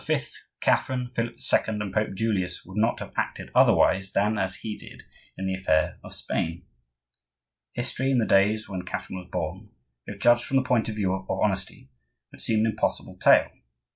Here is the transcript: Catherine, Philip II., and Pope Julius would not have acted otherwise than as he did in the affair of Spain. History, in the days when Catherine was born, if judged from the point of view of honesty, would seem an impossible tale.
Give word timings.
Catherine, 0.61 1.11
Philip 1.15 1.37
II., 1.53 1.59
and 1.67 1.93
Pope 1.93 2.15
Julius 2.15 2.65
would 2.65 2.75
not 2.75 2.99
have 3.01 3.13
acted 3.15 3.51
otherwise 3.53 4.13
than 4.13 4.39
as 4.39 4.55
he 4.55 4.75
did 4.75 5.03
in 5.37 5.45
the 5.45 5.53
affair 5.53 5.99
of 6.03 6.15
Spain. 6.15 6.63
History, 7.73 8.09
in 8.09 8.17
the 8.17 8.25
days 8.25 8.67
when 8.67 8.81
Catherine 8.81 9.19
was 9.19 9.29
born, 9.29 9.69
if 10.07 10.17
judged 10.19 10.43
from 10.45 10.57
the 10.57 10.63
point 10.63 10.89
of 10.89 10.95
view 10.95 11.13
of 11.13 11.29
honesty, 11.29 11.91
would 12.31 12.41
seem 12.41 12.65
an 12.65 12.71
impossible 12.71 13.15
tale. 13.19 13.51